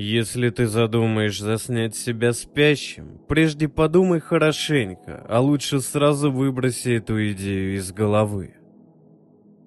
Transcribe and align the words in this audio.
Если 0.00 0.50
ты 0.50 0.68
задумаешь 0.68 1.40
заснять 1.40 1.96
себя 1.96 2.32
спящим, 2.32 3.18
прежде 3.26 3.66
подумай 3.66 4.20
хорошенько, 4.20 5.26
а 5.28 5.40
лучше 5.40 5.80
сразу 5.80 6.30
выброси 6.30 6.90
эту 6.90 7.32
идею 7.32 7.74
из 7.74 7.90
головы. 7.90 8.54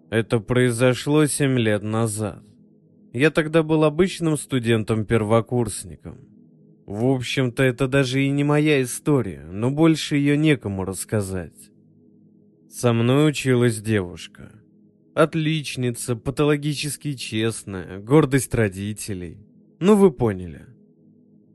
Это 0.09 0.39
произошло 0.39 1.25
семь 1.25 1.59
лет 1.59 1.83
назад. 1.83 2.41
Я 3.11 3.29
тогда 3.29 3.61
был 3.61 3.83
обычным 3.83 4.37
студентом-первокурсником. 4.37 6.19
В 6.85 7.07
общем-то, 7.07 7.61
это 7.61 7.89
даже 7.89 8.23
и 8.23 8.29
не 8.29 8.45
моя 8.45 8.81
история, 8.81 9.45
но 9.51 9.69
больше 9.69 10.15
ее 10.15 10.37
некому 10.37 10.85
рассказать. 10.85 11.71
Со 12.69 12.93
мной 12.93 13.31
училась 13.31 13.81
девушка. 13.81 14.53
Отличница, 15.13 16.15
патологически 16.15 17.15
честная, 17.15 17.99
гордость 17.99 18.55
родителей. 18.55 19.50
Ну, 19.81 19.95
вы 19.95 20.11
поняли. 20.11 20.67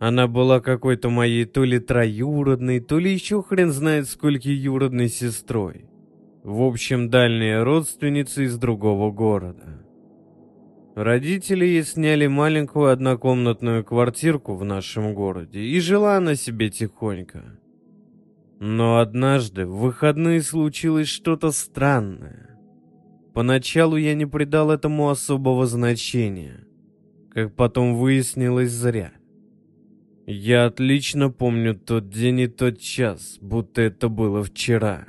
Она 0.01 0.27
была 0.27 0.61
какой-то 0.61 1.11
моей 1.11 1.45
то 1.45 1.63
ли 1.63 1.79
троюродной, 1.79 2.81
то 2.81 2.99
ли 2.99 3.13
еще 3.13 3.41
хрен 3.41 3.71
знает 3.71 4.09
сколько 4.09 4.51
юродной 4.51 5.09
сестрой. 5.09 5.87
В 6.43 6.63
общем, 6.63 7.09
дальняя 7.09 7.63
родственница 7.63 8.43
из 8.43 8.59
другого 8.59 9.13
города. 9.13 9.87
Родители 10.97 11.65
ей 11.65 11.85
сняли 11.85 12.27
маленькую 12.27 12.91
однокомнатную 12.91 13.85
квартирку 13.85 14.57
в 14.57 14.65
нашем 14.65 15.15
городе, 15.15 15.61
и 15.61 15.79
жила 15.79 16.17
она 16.17 16.35
себе 16.35 16.69
тихонько. 16.69 17.45
Но 18.59 18.99
однажды 18.99 19.67
в 19.67 19.77
выходные 19.77 20.43
случилось 20.43 21.09
что-то 21.09 21.53
странное. 21.53 22.59
Поначалу 23.35 23.97
я 23.97 24.15
не 24.15 24.27
придал 24.27 24.73
этому 24.73 25.11
особого 25.11 25.67
значения, 25.67 26.67
как 27.37 27.55
потом 27.55 27.97
выяснилось 27.97 28.71
зря. 28.71 29.13
Я 30.27 30.65
отлично 30.65 31.29
помню 31.31 31.75
тот 31.75 32.09
день 32.09 32.41
и 32.41 32.47
тот 32.47 32.81
час, 32.81 33.37
будто 33.43 33.83
это 33.83 34.09
было 34.09 34.43
вчера. 34.43 35.09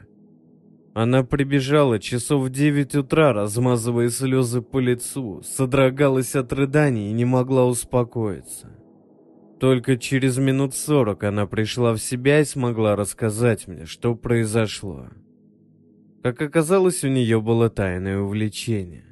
Она 0.93 1.23
прибежала 1.23 1.99
часов 1.99 2.43
в 2.43 2.49
девять 2.49 2.95
утра, 2.95 3.31
размазывая 3.31 4.09
слезы 4.09 4.61
по 4.61 4.79
лицу, 4.79 5.41
содрогалась 5.41 6.35
от 6.35 6.51
рыданий 6.51 7.11
и 7.11 7.13
не 7.13 7.23
могла 7.23 7.65
успокоиться. 7.65 8.71
Только 9.57 9.95
через 9.95 10.37
минут 10.37 10.75
сорок 10.75 11.23
она 11.23 11.47
пришла 11.47 11.93
в 11.93 11.99
себя 11.99 12.41
и 12.41 12.43
смогла 12.43 12.97
рассказать 12.97 13.69
мне, 13.69 13.85
что 13.85 14.15
произошло. 14.15 15.07
Как 16.23 16.41
оказалось, 16.41 17.05
у 17.05 17.07
нее 17.07 17.39
было 17.39 17.69
тайное 17.69 18.19
увлечение. 18.19 19.06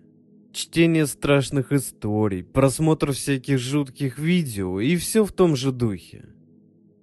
Чтение 0.55 1.05
страшных 1.05 1.73
историй, 1.73 2.41
просмотр 2.41 3.11
всяких 3.11 3.57
жутких 3.57 4.17
видео 4.17 4.79
и 4.79 4.95
все 4.95 5.25
в 5.25 5.33
том 5.33 5.57
же 5.57 5.73
духе. 5.73 6.29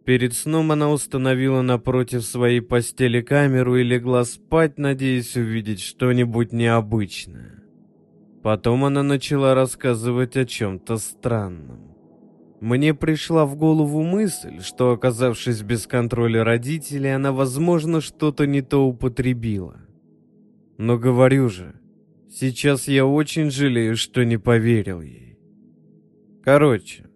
Перед 0.07 0.33
сном 0.33 0.73
она 0.73 0.91
установила 0.91 1.61
напротив 1.61 2.25
своей 2.25 2.63
постели 2.63 3.21
камеру 3.21 3.77
и 3.77 3.83
легла 3.83 4.25
спать, 4.25 4.79
надеясь 4.79 5.37
увидеть 5.37 5.81
что-нибудь 5.81 6.53
необычное. 6.55 7.63
Потом 8.43 8.87
она 8.87 9.03
начала 9.03 9.55
рассказывать 9.55 10.39
о 10.39 10.47
чем-то 10.47 10.97
странном. 10.97 11.95
Мне 12.63 12.95
пришла 12.95 13.45
в 13.45 13.57
голову 13.57 14.03
мысль, 14.03 14.63
что, 14.63 14.93
оказавшись 14.93 15.61
без 15.61 15.87
контроля 15.87 16.43
родителей, 16.43 17.15
она, 17.15 17.33
возможно, 17.33 18.01
что-то 18.01 18.47
не 18.47 18.63
то 18.63 18.87
употребила. 18.87 19.77
Но 20.79 20.97
говорю 20.97 21.51
же, 21.51 21.75
сейчас 22.33 22.89
я 22.89 23.07
очень 23.07 23.51
жалею, 23.51 23.97
что 23.97 24.25
не 24.25 24.39
поверил 24.39 25.01
ей. 25.01 25.39
Короче, 26.43 27.07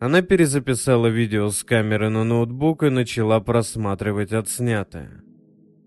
она 0.00 0.22
перезаписала 0.22 1.06
видео 1.06 1.50
с 1.50 1.62
камеры 1.62 2.08
на 2.08 2.24
ноутбук 2.24 2.82
и 2.82 2.90
начала 2.90 3.38
просматривать 3.38 4.32
отснятое. 4.32 5.22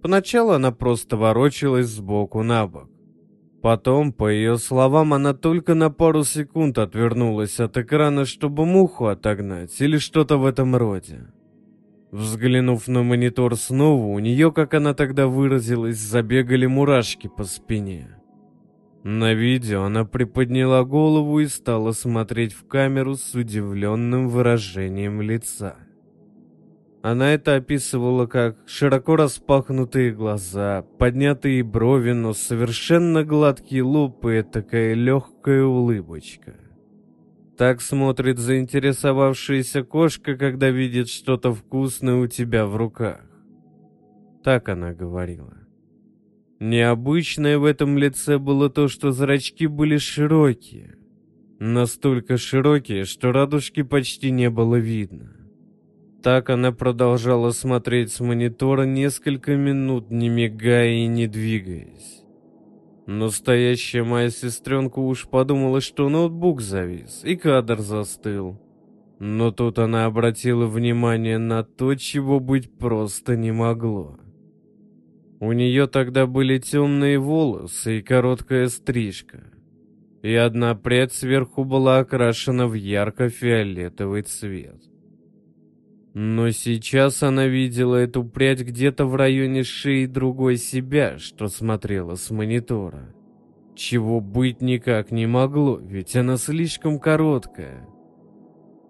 Поначалу 0.02 0.52
она 0.52 0.72
просто 0.72 1.18
ворочалась 1.18 1.88
сбоку 1.88 2.44
на 2.44 2.68
бок. 2.68 2.90
Потом, 3.62 4.14
по 4.14 4.30
ее 4.30 4.58
словам, 4.58 5.14
она 5.14 5.34
только 5.34 5.74
на 5.74 5.90
пару 5.90 6.24
секунд 6.24 6.78
отвернулась 6.78 7.60
от 7.60 7.76
экрана, 7.78 8.26
чтобы 8.26 8.66
муху 8.66 9.08
отогнать 9.08 9.82
или 9.82 9.98
что-то 9.98 10.38
в 10.38 10.46
этом 10.46 10.76
роде. 10.76 11.28
Взглянув 12.12 12.88
на 12.88 13.02
монитор 13.04 13.58
снова, 13.58 14.06
у 14.06 14.20
нее, 14.20 14.52
как 14.52 14.76
она 14.76 14.94
тогда 14.94 15.28
выразилась, 15.28 15.98
забегали 15.98 16.68
мурашки 16.68 17.28
по 17.28 17.44
спине. 17.44 18.16
На 19.08 19.36
видео 19.36 19.84
она 19.84 20.04
приподняла 20.04 20.84
голову 20.84 21.40
и 21.40 21.46
стала 21.46 21.92
смотреть 21.92 22.54
в 22.54 22.66
камеру 22.66 23.18
с 23.18 23.36
удивленным 23.36 24.30
выражением 24.30 25.22
лица. 25.22 25.76
Она 27.04 27.36
это 27.36 27.54
описывала 27.54 28.26
как 28.26 28.58
широко 28.66 29.16
распахнутые 29.16 30.12
глаза, 30.12 30.82
поднятые 30.98 31.62
брови, 31.64 32.14
но 32.14 32.34
совершенно 32.34 33.24
гладкий 33.24 33.82
лоб 33.82 34.26
и 34.26 34.42
такая 34.42 34.96
легкая 34.96 35.64
улыбочка. 35.64 36.56
Так 37.60 37.82
смотрит 37.82 38.40
заинтересовавшаяся 38.40 39.84
кошка, 39.84 40.36
когда 40.36 40.72
видит 40.72 41.10
что-то 41.10 41.54
вкусное 41.54 42.16
у 42.16 42.26
тебя 42.26 42.66
в 42.66 42.76
руках. 42.76 43.22
Так 44.44 44.68
она 44.68 44.94
говорила. 44.94 45.65
Необычное 46.68 47.60
в 47.60 47.64
этом 47.64 47.96
лице 47.96 48.40
было 48.40 48.72
то, 48.72 48.88
что 48.88 49.12
зрачки 49.12 49.68
были 49.68 49.98
широкие. 49.98 50.96
Настолько 51.60 52.38
широкие, 52.38 53.06
что 53.06 53.32
радужки 53.32 53.84
почти 53.84 54.32
не 54.32 54.50
было 54.50 54.78
видно. 54.78 55.36
Так 56.24 56.50
она 56.50 56.72
продолжала 56.72 57.52
смотреть 57.52 58.12
с 58.14 58.20
монитора 58.20 58.86
несколько 58.86 59.56
минут, 59.56 60.10
не 60.10 60.28
мигая 60.28 60.90
и 60.90 61.06
не 61.06 61.28
двигаясь. 61.28 62.24
Настоящая 63.06 64.02
моя 64.02 64.32
сестренка 64.32 64.98
уж 64.98 65.28
подумала, 65.28 65.82
что 65.82 66.10
ноутбук 66.10 66.62
завис, 66.62 67.22
и 67.24 67.36
кадр 67.36 67.80
застыл. 67.80 68.60
Но 69.20 69.52
тут 69.52 69.78
она 69.78 70.06
обратила 70.06 70.66
внимание 70.66 71.38
на 71.38 71.64
то, 71.64 71.94
чего 71.94 72.40
быть 72.40 72.76
просто 72.76 73.36
не 73.36 73.52
могло. 73.52 74.18
У 75.40 75.52
нее 75.52 75.88
тогда 75.88 76.28
были 76.28 76.60
темные 76.60 77.20
волосы 77.20 78.00
и 78.00 78.02
короткая 78.02 78.68
стрижка. 78.70 79.44
И 80.22 80.34
одна 80.34 80.76
прядь 80.76 81.14
сверху 81.14 81.66
была 81.66 82.00
окрашена 82.00 82.68
в 82.68 82.74
ярко-фиолетовый 82.74 84.24
цвет. 84.24 84.82
Но 86.14 86.50
сейчас 86.52 87.22
она 87.24 87.46
видела 87.48 87.98
эту 87.98 88.24
прядь 88.24 88.62
где-то 88.62 89.06
в 89.06 89.16
районе 89.16 89.64
шеи 89.64 90.06
другой 90.06 90.56
себя, 90.56 91.20
что 91.20 91.50
смотрела 91.50 92.16
с 92.16 92.32
монитора. 92.32 93.14
Чего 93.76 94.22
быть 94.22 94.62
никак 94.62 95.12
не 95.12 95.28
могло, 95.28 95.78
ведь 95.78 96.16
она 96.16 96.38
слишком 96.38 97.00
короткая. 97.00 97.86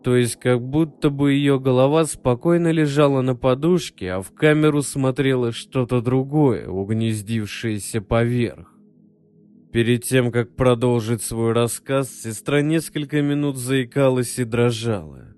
То 0.06 0.16
есть 0.16 0.36
как 0.36 0.62
будто 0.62 1.10
бы 1.10 1.34
ее 1.34 1.60
голова 1.60 2.06
спокойно 2.06 2.72
лежала 2.72 3.22
на 3.22 3.36
подушке, 3.36 4.12
а 4.12 4.22
в 4.22 4.32
камеру 4.36 4.84
смотрело 4.84 5.52
что-то 5.52 6.00
другое, 6.00 6.68
угнездившееся 6.68 8.02
поверх. 8.02 8.72
Перед 9.72 10.04
тем, 10.04 10.32
как 10.32 10.56
продолжить 10.56 11.24
свой 11.24 11.54
рассказ, 11.54 12.22
сестра 12.22 12.62
несколько 12.62 13.24
минут 13.24 13.58
заикалась 13.58 14.38
и 14.38 14.44
дрожала. 14.44 15.34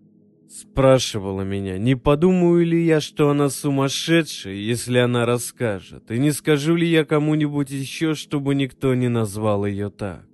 Спрашивала 0.49 1.43
меня, 1.43 1.77
не 1.77 1.95
подумаю 1.95 2.65
ли 2.65 2.83
я, 2.83 2.99
что 2.99 3.29
она 3.29 3.49
сумасшедшая, 3.49 4.55
если 4.55 4.97
она 4.97 5.25
расскажет, 5.25 6.11
и 6.11 6.19
не 6.19 6.31
скажу 6.31 6.75
ли 6.75 6.85
я 6.85 7.05
кому-нибудь 7.05 7.69
еще, 7.69 8.15
чтобы 8.15 8.53
никто 8.53 8.93
не 8.95 9.07
назвал 9.07 9.65
ее 9.65 9.89
так. 9.89 10.25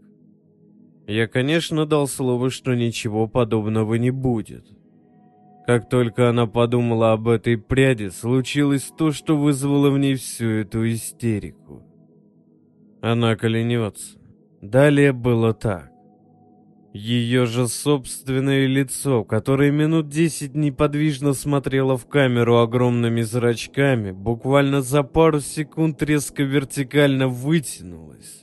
Я, 1.08 1.28
конечно, 1.28 1.86
дал 1.86 2.08
слово, 2.08 2.50
что 2.50 2.76
ничего 2.76 3.28
подобного 3.28 3.96
не 3.96 4.12
будет. 4.12 4.66
Как 5.66 5.90
только 5.90 6.30
она 6.30 6.46
подумала 6.46 7.14
об 7.14 7.28
этой 7.28 7.58
пряди, 7.58 8.10
случилось 8.10 8.92
то, 8.98 9.12
что 9.12 9.38
вызвало 9.38 9.90
в 9.90 10.00
ней 10.00 10.16
всю 10.16 10.48
эту 10.50 10.90
истерику. 10.90 11.84
Она 13.02 13.36
коленется. 13.36 14.18
Далее 14.62 15.14
было 15.14 15.54
так. 15.54 15.94
Ее 16.94 17.48
же 17.48 17.68
собственное 17.68 18.68
лицо, 18.68 19.24
которое 19.24 19.72
минут 19.72 20.10
десять 20.10 20.54
неподвижно 20.54 21.34
смотрело 21.34 21.98
в 21.98 22.06
камеру 22.06 22.60
огромными 22.60 23.22
зрачками, 23.22 24.12
буквально 24.12 24.82
за 24.82 25.02
пару 25.02 25.40
секунд 25.40 26.04
резко 26.04 26.44
вертикально 26.44 27.28
вытянулось. 27.28 28.43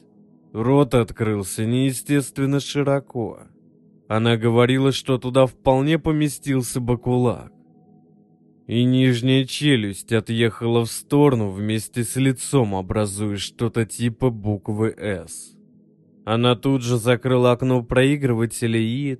Рот 0.52 0.94
открылся 0.94 1.64
неестественно 1.64 2.58
широко. 2.58 3.42
Она 4.08 4.36
говорила, 4.36 4.90
что 4.90 5.18
туда 5.18 5.46
вполне 5.46 5.98
поместился 5.98 6.80
бы 6.80 6.98
кулак. 6.98 7.52
И 8.66 8.84
нижняя 8.84 9.44
челюсть 9.44 10.12
отъехала 10.12 10.84
в 10.84 10.90
сторону 10.90 11.50
вместе 11.50 12.02
с 12.02 12.16
лицом, 12.16 12.74
образуя 12.74 13.36
что-то 13.36 13.86
типа 13.86 14.30
буквы 14.30 14.94
«С». 14.96 15.56
Она 16.24 16.54
тут 16.56 16.82
же 16.82 16.96
закрыла 16.96 17.52
окно 17.52 17.82
проигрывателя 17.82 18.78
и... 18.78 19.18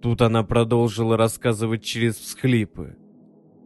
Тут 0.00 0.20
она 0.20 0.42
продолжила 0.42 1.16
рассказывать 1.16 1.84
через 1.84 2.16
всхлипы. 2.16 2.96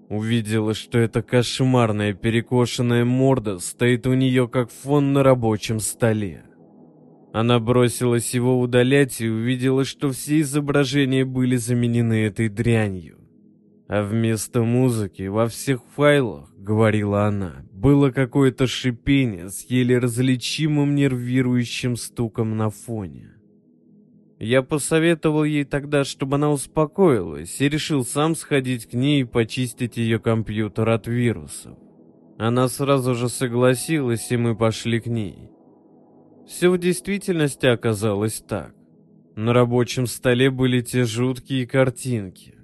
Увидела, 0.08 0.74
что 0.74 0.98
эта 0.98 1.22
кошмарная 1.22 2.12
перекошенная 2.12 3.04
морда 3.04 3.58
стоит 3.58 4.06
у 4.06 4.14
нее 4.14 4.46
как 4.46 4.70
фон 4.70 5.12
на 5.12 5.22
рабочем 5.22 5.80
столе. 5.80 6.44
Она 7.36 7.60
бросилась 7.60 8.32
его 8.32 8.58
удалять 8.58 9.20
и 9.20 9.28
увидела, 9.28 9.84
что 9.84 10.10
все 10.10 10.40
изображения 10.40 11.26
были 11.26 11.56
заменены 11.56 12.24
этой 12.24 12.48
дрянью. 12.48 13.18
А 13.88 14.02
вместо 14.02 14.62
музыки 14.62 15.24
во 15.26 15.46
всех 15.46 15.82
файлах, 15.94 16.50
говорила 16.56 17.26
она, 17.26 17.66
было 17.72 18.10
какое-то 18.10 18.66
шипение 18.66 19.50
с 19.50 19.66
еле 19.68 19.98
различимым 19.98 20.94
нервирующим 20.94 21.96
стуком 21.96 22.56
на 22.56 22.70
фоне. 22.70 23.32
Я 24.38 24.62
посоветовал 24.62 25.44
ей 25.44 25.64
тогда, 25.64 26.04
чтобы 26.04 26.36
она 26.36 26.50
успокоилась, 26.50 27.60
и 27.60 27.68
решил 27.68 28.02
сам 28.06 28.34
сходить 28.34 28.86
к 28.86 28.94
ней 28.94 29.20
и 29.20 29.24
почистить 29.24 29.98
ее 29.98 30.18
компьютер 30.20 30.88
от 30.88 31.06
вирусов. 31.06 31.76
Она 32.38 32.66
сразу 32.68 33.14
же 33.14 33.28
согласилась, 33.28 34.32
и 34.32 34.38
мы 34.38 34.56
пошли 34.56 35.00
к 35.00 35.06
ней. 35.06 35.50
Все 36.46 36.70
в 36.70 36.78
действительности 36.78 37.66
оказалось 37.66 38.40
так. 38.46 38.72
На 39.34 39.52
рабочем 39.52 40.06
столе 40.06 40.50
были 40.50 40.80
те 40.80 41.04
жуткие 41.04 41.66
картинки. 41.66 42.54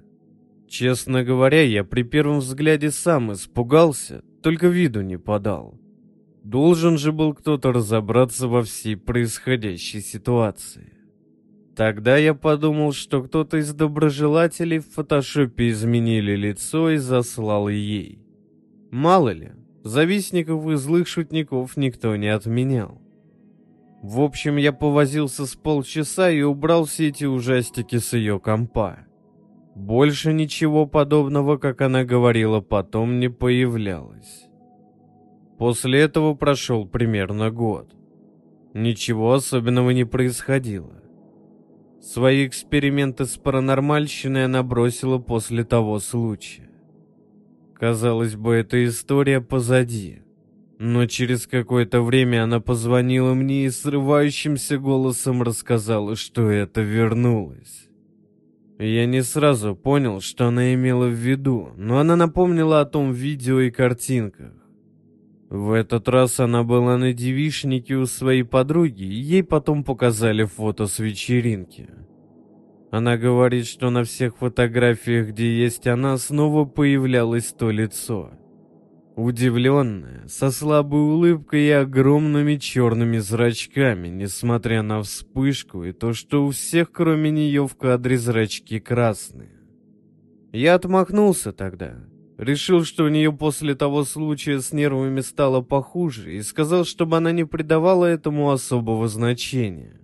Честно 0.69 1.25
говоря, 1.25 1.63
я 1.63 1.85
при 1.85 2.03
первом 2.03 2.39
взгляде 2.39 2.91
сам 2.91 3.33
испугался, 3.33 4.23
только 4.43 4.69
виду 4.69 5.03
не 5.03 5.19
подал. 5.19 5.79
Должен 6.45 6.97
же 6.97 7.13
был 7.13 7.35
кто-то 7.35 7.73
разобраться 7.73 8.49
во 8.49 8.63
всей 8.63 8.97
происходящей 8.97 10.01
ситуации. 10.01 10.95
Тогда 11.77 12.17
я 12.17 12.35
подумал, 12.35 12.93
что 12.93 13.23
кто-то 13.23 13.59
из 13.59 13.75
доброжелателей 13.75 14.79
в 14.79 14.89
фотошопе 14.89 15.71
изменили 15.71 16.37
лицо 16.37 16.91
и 16.91 16.97
заслал 16.99 17.69
ей. 17.69 18.19
Мало 18.91 19.31
ли, 19.31 19.53
завистников 19.83 20.67
и 20.69 20.77
злых 20.77 21.09
шутников 21.09 21.77
никто 21.77 22.15
не 22.17 22.29
отменял. 22.29 23.02
В 24.03 24.21
общем, 24.21 24.57
я 24.57 24.73
повозился 24.73 25.47
с 25.47 25.55
полчаса 25.55 26.29
и 26.29 26.43
убрал 26.43 26.87
все 26.87 27.09
эти 27.09 27.25
ужастики 27.25 27.99
с 27.99 28.13
ее 28.15 28.41
компа. 28.41 29.07
Больше 29.77 30.33
ничего 30.33 30.87
подобного, 30.87 31.57
как 31.57 31.81
она 31.81 32.05
говорила, 32.05 32.61
потом 32.61 33.21
не 33.21 33.31
появлялось. 33.31 34.49
После 35.57 36.01
этого 36.01 36.35
прошел 36.35 36.85
примерно 36.85 37.53
год. 37.53 37.95
Ничего 38.75 39.35
особенного 39.35 39.91
не 39.91 40.05
происходило. 40.05 41.01
Свои 42.01 42.49
эксперименты 42.49 43.27
с 43.27 43.37
паранормальщиной 43.37 44.47
она 44.47 44.65
бросила 44.65 45.19
после 45.19 45.63
того 45.63 46.01
случая. 46.01 46.71
Казалось 47.75 48.35
бы, 48.35 48.55
эта 48.55 48.85
история 48.85 49.41
позади. 49.41 50.23
Но 50.85 51.07
через 51.07 51.47
какое-то 51.47 52.03
время 52.03 52.43
она 52.43 52.59
позвонила 52.59 53.35
мне 53.35 53.67
и 53.67 53.71
срывающимся 53.71 54.79
голосом 54.79 55.41
рассказала, 55.41 56.17
что 56.17 56.51
это 56.51 56.81
вернулось. 56.81 57.89
Я 58.81 59.07
не 59.07 59.23
сразу 59.23 59.77
понял, 59.77 60.21
что 60.21 60.49
она 60.49 60.75
имела 60.75 61.07
в 61.07 61.13
виду, 61.13 61.69
но 61.77 62.01
она 62.01 62.17
напомнила 62.17 62.81
о 62.81 62.85
том 62.85 63.13
видео 63.13 63.61
и 63.61 63.71
картинках. 63.71 64.55
В 65.51 65.71
этот 65.71 66.09
раз 66.09 66.41
она 66.41 66.65
была 66.65 66.99
на 66.99 67.13
девишнике 67.13 67.95
у 67.95 68.07
своей 68.07 68.43
подруги, 68.43 69.05
и 69.05 69.21
ей 69.21 69.45
потом 69.45 69.85
показали 69.85 70.43
фото 70.43 70.89
с 70.89 70.99
вечеринки. 70.99 71.91
Она 72.91 73.17
говорит, 73.17 73.69
что 73.69 73.91
на 73.91 74.03
всех 74.03 74.37
фотографиях, 74.37 75.29
где 75.29 75.63
есть 75.63 75.87
она, 75.87 76.19
снова 76.19 76.65
появлялось 76.65 77.53
то 77.57 77.71
лицо. 77.71 78.33
Удивленная, 79.15 80.27
со 80.27 80.51
слабой 80.51 81.01
улыбкой 81.01 81.67
и 81.67 81.71
огромными 81.71 82.57
черными 82.57 83.19
зрачками, 83.19 84.09
несмотря 84.09 84.83
на 84.83 85.03
вспышку 85.03 85.85
и 85.85 85.93
то, 85.93 86.15
что 86.15 86.47
у 86.47 86.51
всех, 86.51 86.91
кроме 86.93 87.31
нее, 87.31 87.69
в 87.69 87.77
кадре 87.77 88.17
зрачки 88.17 88.81
красные. 88.81 89.51
Я 90.53 90.75
отмахнулся 90.75 91.53
тогда, 91.53 91.97
Решил, 92.39 92.85
что 92.85 93.05
у 93.05 93.09
нее 93.09 93.33
после 93.33 93.75
того 93.75 94.05
случая 94.05 94.61
с 94.61 94.73
нервами 94.73 95.21
стало 95.21 95.61
похуже, 95.61 96.35
и 96.35 96.43
сказал, 96.43 96.85
чтобы 96.85 97.19
она 97.19 97.31
не 97.31 97.45
придавала 97.45 98.07
этому 98.07 98.51
особого 98.51 99.07
значения. 99.07 100.01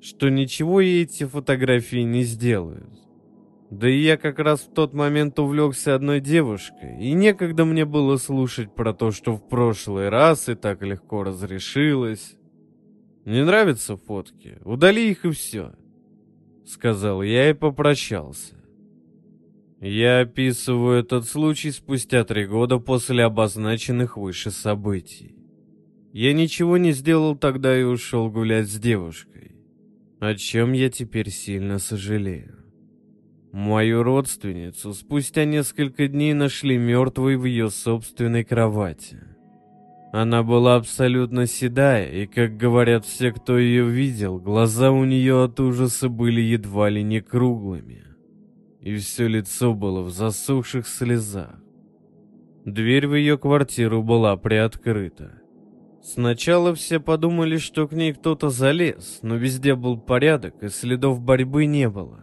Что 0.00 0.28
ничего 0.28 0.80
ей 0.80 1.02
эти 1.02 1.24
фотографии 1.24 2.02
не 2.02 2.22
сделают. 2.22 3.07
Да 3.70 3.88
и 3.88 4.00
я 4.00 4.16
как 4.16 4.38
раз 4.38 4.60
в 4.60 4.72
тот 4.72 4.94
момент 4.94 5.38
увлекся 5.38 5.94
одной 5.94 6.20
девушкой, 6.20 6.98
и 7.00 7.12
некогда 7.12 7.66
мне 7.66 7.84
было 7.84 8.16
слушать 8.16 8.74
про 8.74 8.94
то, 8.94 9.10
что 9.10 9.36
в 9.36 9.46
прошлый 9.46 10.08
раз 10.08 10.48
и 10.48 10.54
так 10.54 10.82
легко 10.82 11.22
разрешилось. 11.22 12.36
Не 13.26 13.44
нравятся 13.44 13.98
фотки? 13.98 14.58
Удали 14.64 15.10
их 15.10 15.26
и 15.26 15.30
все. 15.30 15.72
Сказал 16.64 17.22
я 17.22 17.50
и 17.50 17.52
попрощался. 17.52 18.54
Я 19.80 20.20
описываю 20.20 21.00
этот 21.00 21.26
случай 21.26 21.70
спустя 21.70 22.24
три 22.24 22.46
года 22.46 22.78
после 22.78 23.24
обозначенных 23.24 24.16
выше 24.16 24.50
событий. 24.50 25.36
Я 26.12 26.32
ничего 26.32 26.78
не 26.78 26.92
сделал 26.92 27.36
тогда 27.36 27.78
и 27.78 27.84
ушел 27.84 28.30
гулять 28.30 28.68
с 28.68 28.78
девушкой, 28.78 29.52
о 30.20 30.34
чем 30.34 30.72
я 30.72 30.90
теперь 30.90 31.30
сильно 31.30 31.78
сожалею. 31.78 32.57
Мою 33.52 34.02
родственницу 34.02 34.92
спустя 34.92 35.44
несколько 35.44 36.08
дней 36.08 36.34
нашли 36.34 36.76
мертвой 36.76 37.36
в 37.36 37.44
ее 37.44 37.70
собственной 37.70 38.44
кровати. 38.44 39.20
Она 40.12 40.42
была 40.42 40.76
абсолютно 40.76 41.46
седая, 41.46 42.10
и, 42.10 42.26
как 42.26 42.56
говорят 42.56 43.04
все, 43.04 43.32
кто 43.32 43.58
ее 43.58 43.88
видел, 43.88 44.38
глаза 44.38 44.90
у 44.90 45.04
нее 45.04 45.44
от 45.44 45.60
ужаса 45.60 46.08
были 46.08 46.40
едва 46.40 46.88
ли 46.88 47.02
не 47.02 47.20
круглыми 47.20 48.08
и 48.80 48.96
все 48.96 49.26
лицо 49.26 49.74
было 49.74 50.02
в 50.02 50.10
засохших 50.10 50.86
слезах. 50.86 51.56
Дверь 52.64 53.06
в 53.06 53.14
ее 53.14 53.38
квартиру 53.38 54.02
была 54.02 54.36
приоткрыта. 54.36 55.42
Сначала 56.02 56.74
все 56.74 57.00
подумали, 57.00 57.58
что 57.58 57.88
к 57.88 57.92
ней 57.92 58.12
кто-то 58.12 58.50
залез, 58.50 59.18
но 59.22 59.36
везде 59.36 59.74
был 59.74 59.98
порядок 59.98 60.62
и 60.62 60.68
следов 60.68 61.20
борьбы 61.20 61.66
не 61.66 61.88
было. 61.88 62.20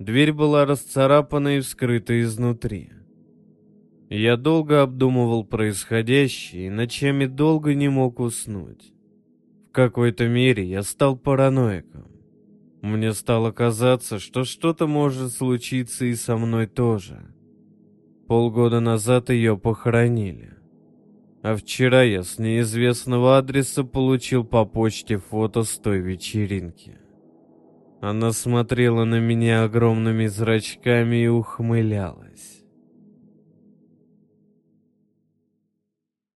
Дверь 0.00 0.32
была 0.32 0.64
расцарапана 0.64 1.58
и 1.58 1.60
вскрыта 1.60 2.22
изнутри. 2.22 2.88
Я 4.08 4.38
долго 4.38 4.80
обдумывал 4.80 5.44
происходящее 5.44 6.68
и 6.68 6.70
ночами 6.70 7.26
долго 7.26 7.74
не 7.74 7.90
мог 7.90 8.18
уснуть. 8.18 8.94
В 9.68 9.72
какой-то 9.72 10.26
мере 10.26 10.64
я 10.64 10.82
стал 10.84 11.18
параноиком. 11.18 12.10
Мне 12.80 13.12
стало 13.12 13.52
казаться, 13.52 14.18
что 14.18 14.44
что-то 14.44 14.86
может 14.86 15.34
случиться 15.34 16.06
и 16.06 16.14
со 16.14 16.38
мной 16.38 16.66
тоже. 16.66 17.20
Полгода 18.26 18.80
назад 18.80 19.28
ее 19.28 19.58
похоронили. 19.58 20.54
А 21.42 21.54
вчера 21.56 22.04
я 22.04 22.22
с 22.22 22.38
неизвестного 22.38 23.36
адреса 23.36 23.84
получил 23.84 24.44
по 24.44 24.64
почте 24.64 25.18
фото 25.18 25.62
с 25.62 25.76
той 25.76 25.98
вечеринки. 25.98 26.96
Она 28.00 28.32
смотрела 28.32 29.04
на 29.04 29.20
меня 29.20 29.64
огромными 29.64 30.26
зрачками 30.26 31.24
и 31.24 31.26
ухмылялась. 31.26 32.59